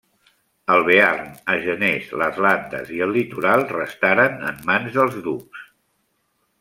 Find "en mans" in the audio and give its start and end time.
4.49-4.97